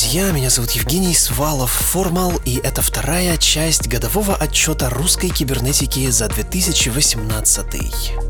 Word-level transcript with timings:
Друзья. 0.00 0.30
Меня 0.30 0.48
зовут 0.48 0.70
Евгений 0.70 1.14
Свалов 1.14 1.72
Формал, 1.72 2.32
и 2.46 2.58
это 2.62 2.80
вторая 2.80 3.36
часть 3.36 3.86
годового 3.86 4.34
отчета 4.34 4.88
русской 4.88 5.28
кибернетики 5.28 6.08
за 6.08 6.28
2018. 6.28 8.29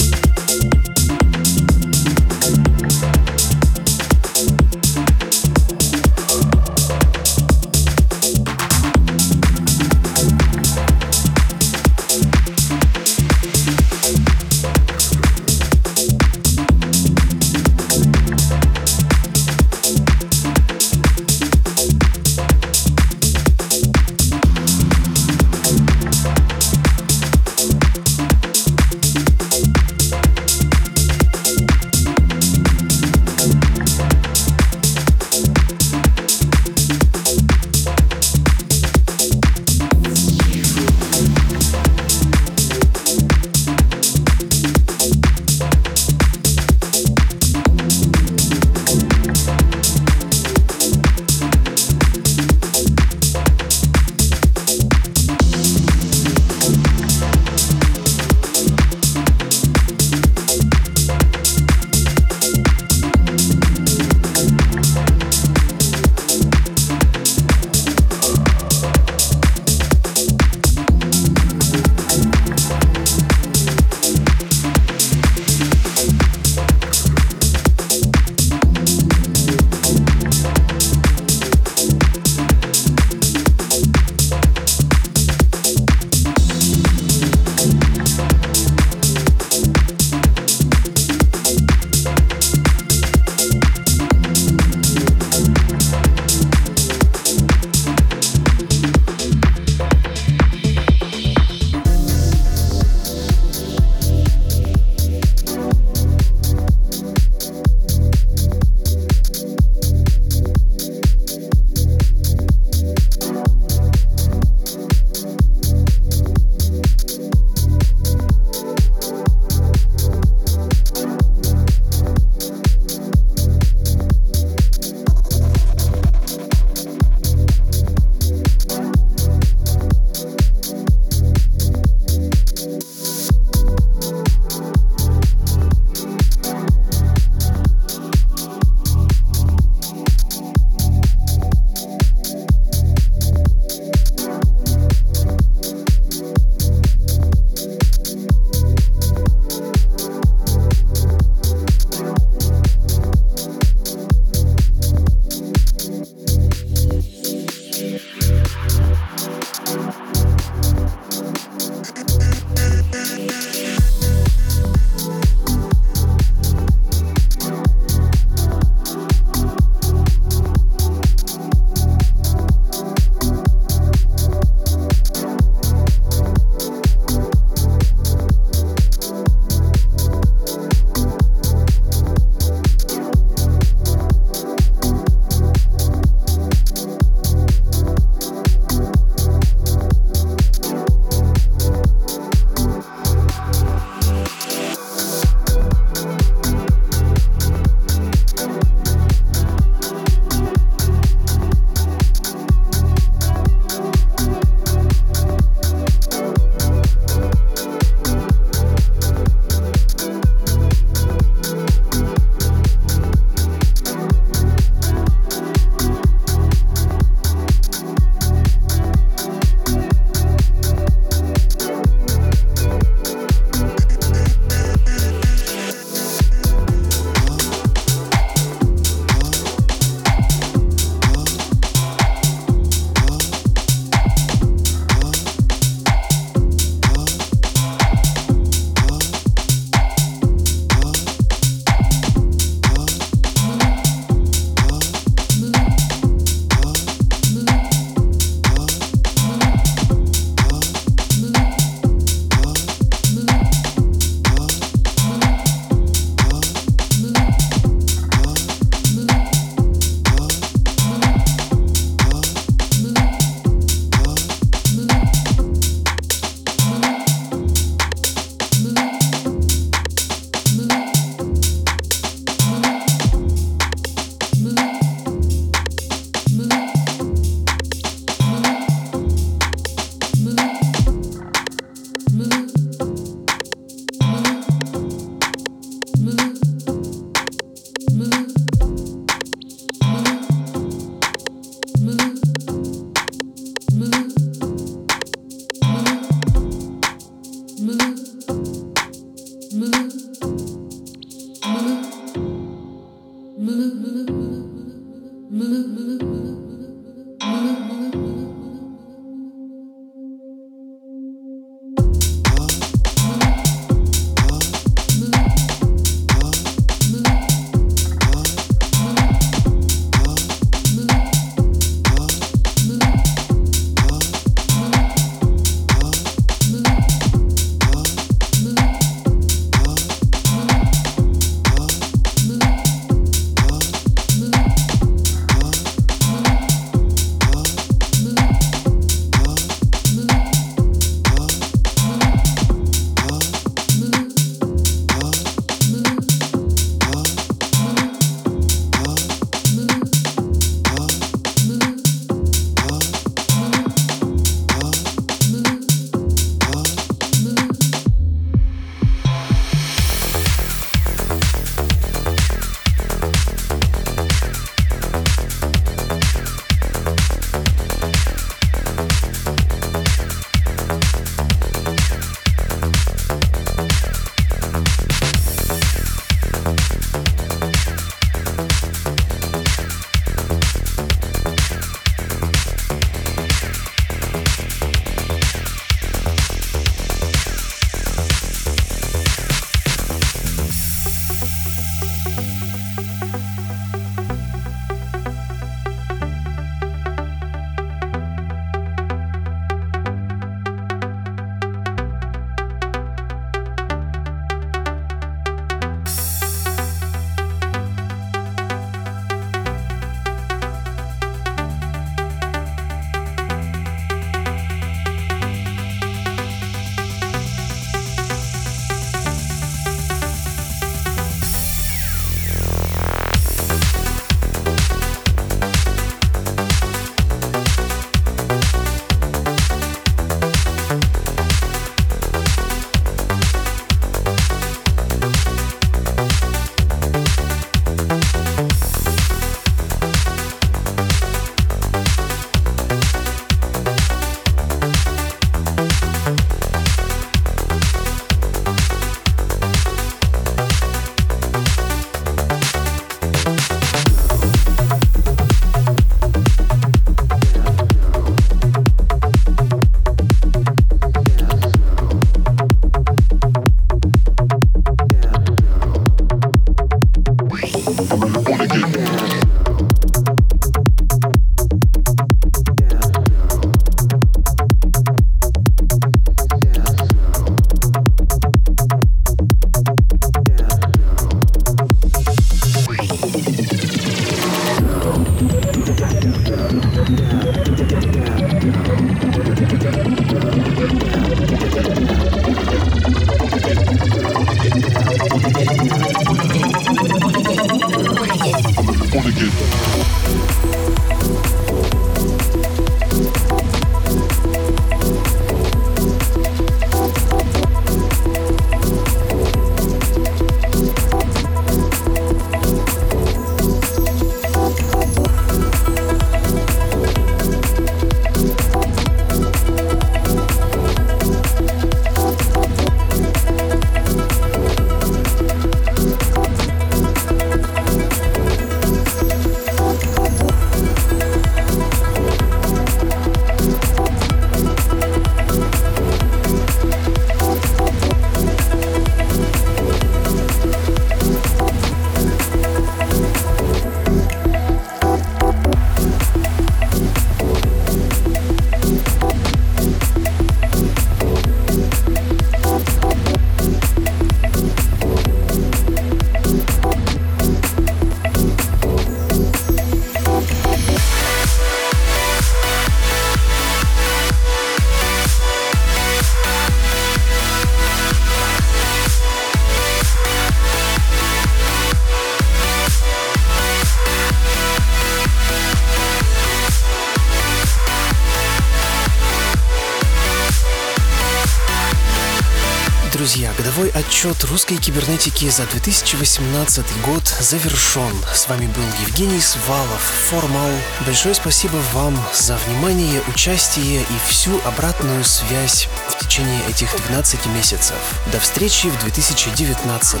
Отчет 584.00 584.24
русской 584.30 584.56
кибернетики 584.56 585.28
за 585.28 585.44
2018 585.46 586.64
год 586.86 587.02
завершен. 587.20 587.92
С 588.14 588.28
вами 588.28 588.46
был 588.46 588.62
Евгений 588.86 589.20
Свалов, 589.20 589.82
Формал. 590.08 590.50
Большое 590.86 591.14
спасибо 591.14 591.56
вам 591.74 591.98
за 592.14 592.38
внимание, 592.46 593.02
участие 593.12 593.82
и 593.82 594.08
всю 594.08 594.40
обратную 594.46 595.04
связь 595.04 595.68
в 595.88 595.98
течение 595.98 596.40
этих 596.48 596.74
12 596.88 597.26
месяцев. 597.36 597.76
До 598.10 598.18
встречи 598.20 598.68
в 598.68 598.80
2019. 598.84 600.00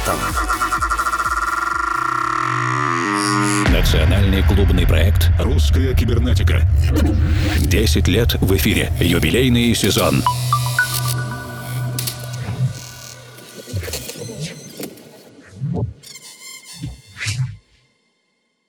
Национальный 3.68 4.42
клубный 4.42 4.86
проект 4.86 5.30
«Русская 5.38 5.94
кибернетика». 5.94 6.62
10 7.58 8.08
лет 8.08 8.34
в 8.40 8.56
эфире. 8.56 8.90
Юбилейный 8.98 9.74
сезон. 9.74 10.22